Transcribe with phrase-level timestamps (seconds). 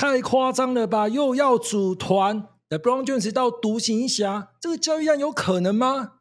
[0.00, 1.08] 太夸张了吧？
[1.08, 6.12] 又要组团，LeBron James 到独行侠，这个交易案有可能吗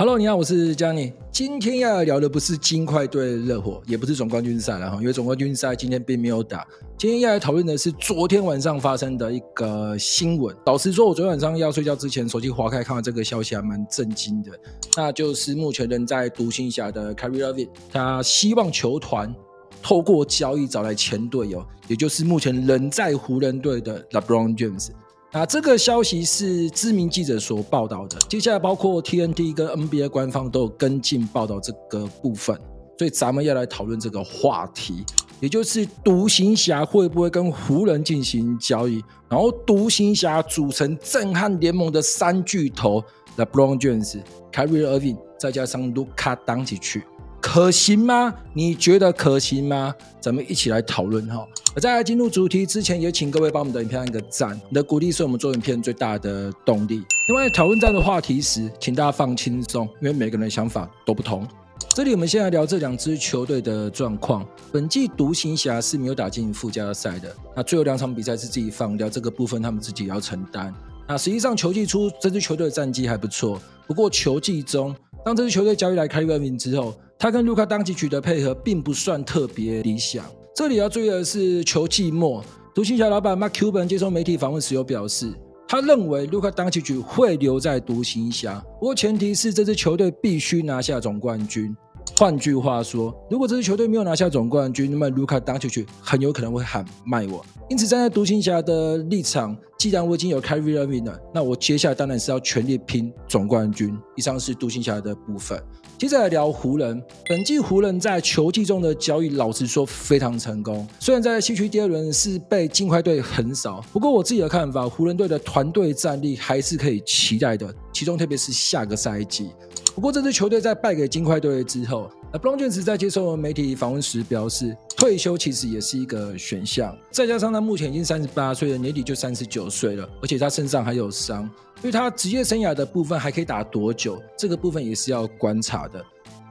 [0.00, 1.12] ？Hello，你好，我是江尼。
[1.32, 6.64] 今天要聊的不是金块对热火，也不是总冠军赛了哈，因为总冠军赛今天并没有打。
[6.96, 10.56] 今天要来讨论的是昨天晚上发生的一个新闻。
[10.66, 14.52] 老实说，我昨天晚上要睡觉之前，手机划开看到这个消息，还蛮震惊的。
[14.96, 19.34] 那就是目前人在独行侠的 Kyrie Irving，他希望球团
[19.82, 24.90] 透过交易找来前队友，也就是目前人在湖人队的 LeBron James。
[25.30, 32.58] 那这个消息是知名记者所报道的，接下来包括 TNT 跟 NBA 官方都有跟进报道这个部分，
[32.96, 35.04] 所以咱们要来讨论这个话题，
[35.38, 43.04] 也就是独行侠会不会跟湖人进行交易，然后独行侠组成震撼联盟的三巨头
[43.36, 47.02] LeBron James、Kyrie Irving 再加上卢卡·东契奇。
[47.50, 48.34] 可行吗？
[48.52, 49.94] 你觉得可行吗？
[50.20, 51.48] 咱们一起来讨论哈。
[51.74, 57.02] 而在进入主题之前，也请各位帮我们的影片按个赞，你的鼓励是我们做影片最大的动力。
[57.28, 61.48] 另外，讨论这样的话题时，请大家放轻松，因为每个人的想法都不同。
[61.94, 64.46] 这里我们先来聊这两支球队的状况。
[64.70, 70.72] 本季独行侠是没有打进附加赛的，那最后两场比赛是自己放掉，这个部分他们自己要承担。
[71.08, 76.94] 那实际上球季初这支球队的战绩还不错，不过球季中当这支球队交易来凯里厄文之后。
[77.20, 80.24] 他跟卢卡·当契奇的配合并不算特别理想。
[80.54, 85.34] 这里要注意的是，球季末，独行侠老板 Mark Cuban 接受媒体访问时有表示，
[85.66, 91.76] 他认为卢卡·当契奇会留在独行侠，不过前提是这支球队必须拿下总冠军。
[92.16, 97.44] 换句话说，如果这支球队没有拿下总冠军，那么卢卡·当契奇很有可能会喊卖我。
[97.68, 103.96] 因此，站在独行侠的立场，既然我已经有 Kyrie Irving 了，那我接下来当然是要全力拼总冠军。
[104.16, 105.62] 以上是独行侠的部分。
[105.98, 110.86] 接着来聊湖人，本季湖人在球季中的交易，老实说非常成功。
[111.00, 117.74] 虽然在西区第二轮是被金块队横扫，不过我自己的看法，湖人队的团队战力还是可以期待的。
[117.92, 119.50] 其中特别是下个赛季。
[119.98, 126.96] 不过这支球队在败给金块队之后那 b r o n j a m s 在接受媒体访问时表示，退休其实也是一个选项。
[127.10, 131.50] 再加上他目前已经三十八岁了，年底就三十九岁了，而且他身上还有伤。
[131.80, 134.22] 所以他职业生涯的部分还可以打多久？
[134.36, 136.00] 这个部分也是要观察的。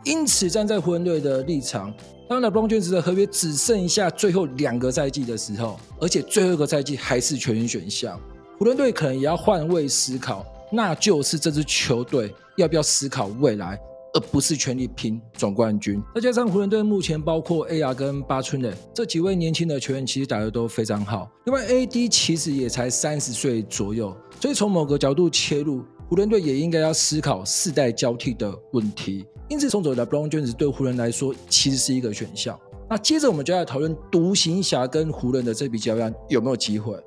[0.04, 1.94] 因此，站在湖人队的立场，
[2.28, 8.20] 当 LeBron j a m s 的合约只剩下最后两个赛季的时候，而且最后一个赛季还是全员选项，
[8.60, 13.80] 湖人队可能也要换位思考，那就是这支球队要不要思考未来。
[14.14, 16.02] 而不是全力拼总冠军。
[16.16, 21.30] 再加上湖人队目前包括 AR 跟八村垒这几位年轻的球员，其实打得都非常好。
[21.46, 29.24] 另外，AD 其实也才三十岁左右，所以从某个角度切入，湖人队也应该要思考世代交替的问题。
[29.50, 32.58] 因此，送走 LeBron James 对湖人来说其实是一个选项。
[32.90, 36.98] 那接着我们就要讨论独行侠跟湖人的这笔交易有没有机会？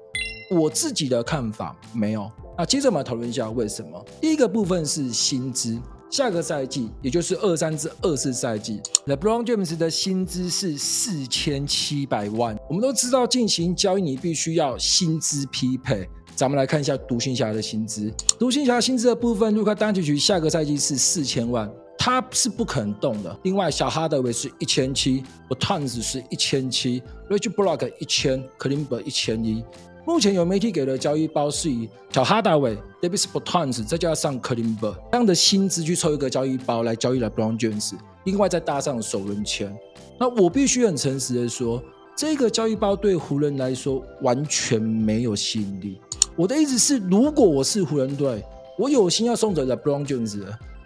[0.51, 2.31] 我自己的看法没有。
[2.61, 4.05] 那接着我们来讨论一下为什么。
[4.21, 5.81] 第一个部分是薪资。
[6.11, 12.55] 下个赛季，也就是二三至二四赛季，LeBron James 的薪资是四千七百万。
[12.69, 16.07] 我们都知道，进行交易你必须要薪资匹配。
[16.37, 18.13] 咱们来看一下独行侠的薪资。
[18.39, 23.35] 独行侠薪资的部分，卢卡·东契奇下个赛季是四千万，他是不可能动的。
[23.45, 29.65] 另外，小哈德韦是一千七，Bertans 是一千七，Reggie Bullock 一千，Kleber 一千一。
[30.07, 37.93] 目前有媒体给的交易包是以小哈达韦、Davis Bertans 再加上 Kleber 这样的薪资去凑一个交易包来交易 LeBron James，
[38.25, 39.75] 另外再搭上首轮签。
[40.19, 41.83] 那我必须很诚实的说，
[42.17, 46.01] 这个交易包对湖人来说完全没有吸引力。
[46.35, 48.43] 我的意思是，如果我是湖人队，
[48.79, 50.43] 我有心要送走 LeBron James，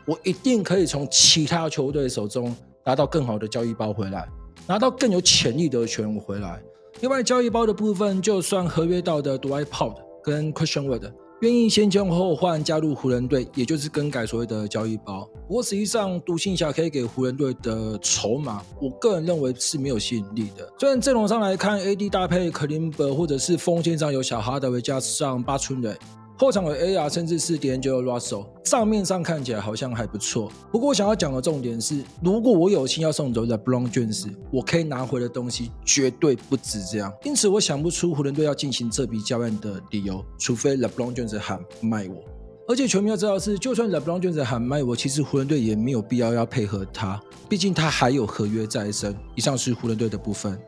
[0.06, 2.54] 我一定可以从其他球队手中
[2.84, 4.28] 拿到更好的交易包回来，
[4.66, 6.60] 拿到更有潜力的球员回来。
[7.00, 11.04] 另外，交易包的部分，就算合约到的 d w i Pod 跟 question word
[11.40, 15.28] 愿意先签后换加入湖人队，也就是更改所谓的交易包。
[15.46, 20.66] 不过实际上，独行侠可以给湖人队的筹码，我个人认为是没有吸引力的。
[20.78, 25.94] 虽然阵容上来看，AD 搭配 c l i m b e r 或者是锋线上有小哈德维加上巴春雷。
[26.36, 30.50] 后场有 AR，甚至是 D'Angelo Russell，账面上看起来好像还不错。
[30.72, 37.12] 不过我想要讲的重点是，如果我有心要送走 LeBron James，我可以拿回的东西绝对不止这样。
[37.22, 42.16] 因此，我想不出湖人队要进行这笔交易的理由，除非 LeBron James 喊卖我。
[42.66, 49.14] 而且球迷要知道的是，就算 LeBron James 喊卖我，其实湖人队也没有必要要配合他，毕竟他还有合约在身。
[49.36, 50.58] 以上是湖人队的部分。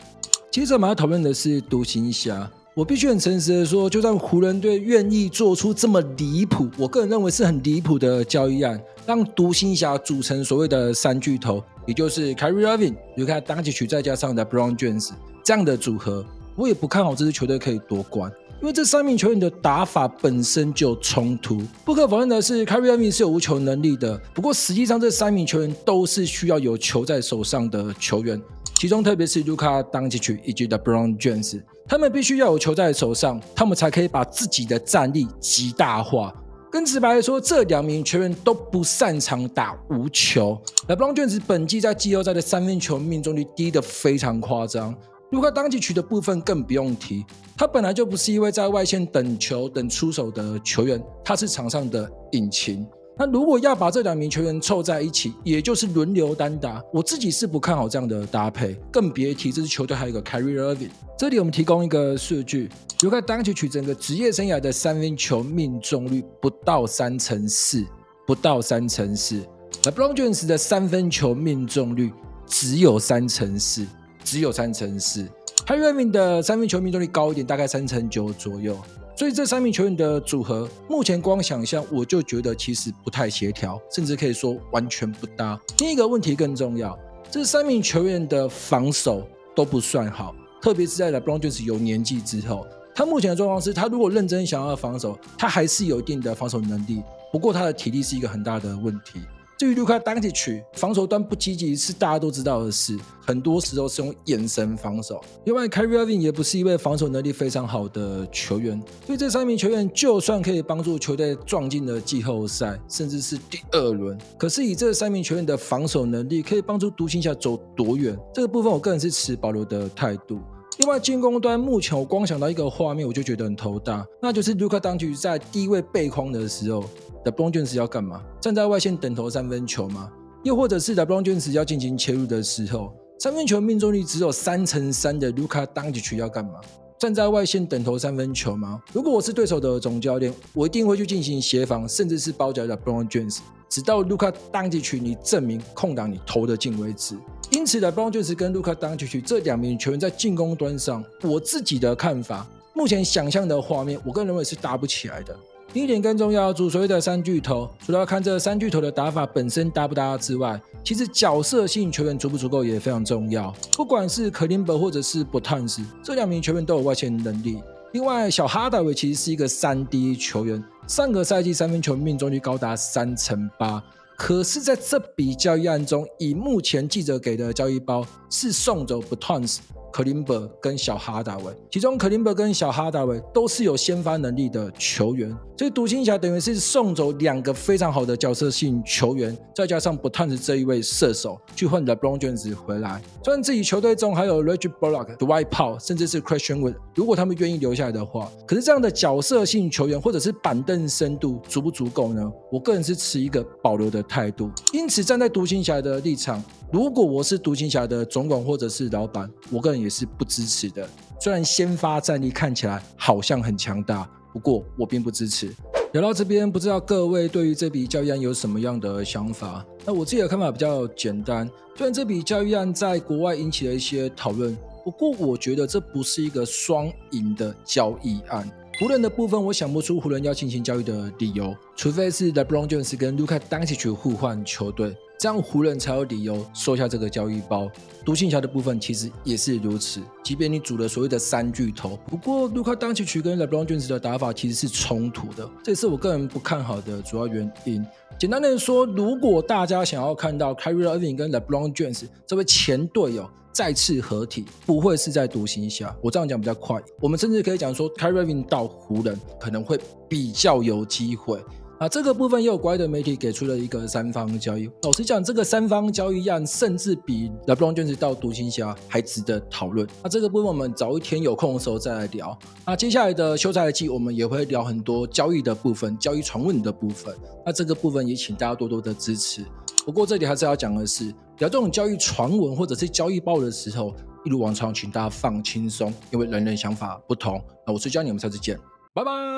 [0.52, 2.48] 接着我们要讨论的是独行侠。
[2.76, 15.08] 我必须很诚实的说，就算湖人队愿意做出这么离谱，我个人认为是很离谱的交易案，让独行侠组成所谓的三巨头，也就是 Kyrie Irving、Luka Doncic 再加上的 Brown James
[15.42, 16.22] 这样的组合，
[16.54, 18.30] 我也不看好这支球队可以夺冠，
[18.60, 21.62] 因为这三名球员的打法本身就冲突。
[21.82, 28.38] 不可否认的是，Kyrie Irving 是有无球能力的，不过实际上这三名球员都是需要有球在手上的球员。
[28.78, 36.30] 其中，特别是卢卡·当契奇以及的 Brown James，他们必须要有球在手上，他们才可以把自己的战力极大化。
[36.70, 40.60] 更直白的说，这两名球员都不擅长打无球。
[40.88, 44.94] LeBron James 本季在季后赛的三分球命中率低得非常夸张，
[45.30, 47.24] 卢卡·当契奇的部分更不用提，
[47.56, 52.86] 他本来就不是一位在外线等球、等出手的球员，他是场上的引擎。
[53.18, 60.90] 那如果要把这两名球员凑在一起，也就是轮流单打，我自己是不看好这样的搭配，更别提这支球队还有一个 Kyrie Irving。
[61.18, 62.68] 这里我们提供一个数据，
[63.00, 67.82] 如果当球取整个职业生涯的三分球命中率不到三成四，
[68.26, 69.42] 不到三成四。
[69.86, 72.12] 而 b r o n James 的三分球命中率
[72.46, 73.86] 只有三成四，
[74.24, 75.26] 只有三成四。
[75.66, 78.76] Kyrie Irving 的三分球命中率高一点，大概三成九左右。
[79.16, 85.58] 所以这三名球员的组合，目前光想象我就觉得其实不太协调，甚至可以说完全不搭。
[85.78, 86.96] 另一个问题更重要，
[87.30, 97.02] 这三名球员的防守都不算好，特别是在 LeBron James 有年纪之后，他目前的状况是他如果认真想要防守，他还是有一定的防守能力，
[97.32, 99.20] 不过他的体力是一个很大的问题。
[99.58, 102.94] 至于卢卡·当契奇，防守端不积极是大家都知道的事，
[103.24, 105.18] 很多时候是用眼神防守。
[105.46, 118.14] 另外，Kyrie Irving 也不是一位防守能力非常好的球员，所以这三名球员就算可以帮助球队撞进了季后赛，甚至是第二轮，可是以这三名球员的防守能力，可以帮助独行侠走多远？
[118.34, 120.38] 这个部分我个人是持保留的态度。
[120.80, 126.84] 另外，进攻端目前我光想到一个画面，我就觉得很头大，那就是卢卡·当契奇在低位背筐的时候。
[127.26, 128.22] LeBron James 要干嘛？
[128.40, 130.08] 站在外线等投三分球吗？
[130.44, 136.52] 又或者是 LeBron James 要进行切入的时候，三分球命中率只有三成三的卢卡·当契奇要干嘛？
[137.00, 138.80] 站在外线等投三分球吗？
[138.92, 143.38] 如果我是对手的总教练，我一定会去进行协防，甚至是包夹 LeBron James，
[143.68, 147.16] 直到卢卡·当契奇你证明空档你投得进为止。
[147.50, 155.36] 因此，LeBron James 跟卢卡·当契奇这两名球员在进攻端上，我自己的看法，目前想象的画面，我个人认为是搭不起来的。
[155.72, 163.54] 第一点更重要，主所谓的三巨头，除了要看这三巨头的打法本身搭不搭之外，其实角色性球员足不足够也非常重要。
[163.72, 167.60] 不管是克林伯或者是博坦斯，这两名球员都有外线能力。
[167.92, 173.82] 另外，小哈达韦其实是一个三 D 球员，上个赛季三分球命中率高达三成八。
[174.16, 179.60] 可是，在这笔交易案中，以目前记者给的交易包，是送走博坦斯。
[179.96, 193.00] 克林伯跟小哈达韦，其中克林伯跟小哈达韦都是有先发能力的球员，所以独行侠等于是送走两个非常好的角色性球员，再加上博坦斯这一位射手，去换 LeBron James 回来。
[193.24, 202.30] 虽然自己球队中还有 Reggie Bullock、Dwight Powell，甚至是 Christian Wood，如果他们愿意留下来的话，可是这样的角色性球员或者是板凳深度足不足够呢？
[202.52, 204.50] 我个人是持一个保留的态度。
[204.74, 210.88] 因此，站在独行侠的立场，如果我是独行侠的总管或者是老板，我个人也是不支持的。
[211.20, 215.54] 虽然先发战力看起来好像很强大，不过我并不支持。
[215.92, 219.64] 聊到这边，不知道各位对于这笔交易案有什么样的想法？
[219.84, 221.48] 那我自己的看法比较简单。
[221.76, 228.50] 虽然这笔交易案在国外引起了一些讨论，不过我觉得这不是一个双赢的交易案。
[228.80, 234.94] 湖人的部分，我想不出湖人要进行交易的理由，除非是 LeBron James 跟 Luka Doncic 互换球队。
[235.18, 237.70] 这样湖人才有理由收下这个交易包。
[238.04, 247.84] 独行侠的部分其实也是如此，即便你组了所谓的三巨头，不过卢卡·当契奇跟 LeBron James 的打法其实是冲突的，这也是我个人不看好的主要原因。
[248.18, 255.94] 简单的说，如果大家想要看到 Kyrie Irving 跟 LeBron James 这位前队友再次合体，不会是在独行侠。
[256.00, 261.42] 我这样讲比较快，我们甚至可以讲说，Kyrie Irving 到湖人可能会比较有机会。
[261.78, 264.66] 啊，这个部分也有国外的媒体给出了一个三方交易。
[264.82, 269.86] 老实讲，这个三方交易案甚至比 LeBron 卷子到独行侠还值得讨论。
[270.02, 272.36] 那这个部分我们早一天有空的时候再来聊。
[272.64, 277.14] 那接下来的休赛季我们也会聊很多交易的部分、交易传闻的部分。
[277.44, 279.44] 那这个部分也请大家多多的支持。
[279.84, 281.04] 不过这里还是要讲的是，
[281.38, 287.38] 聊这种交易传闻或者是交易报的时候，一如往常，请大家放轻松，因为人人想法不同。
[287.66, 288.58] 那我是教你们下次见，
[288.94, 289.35] 拜拜。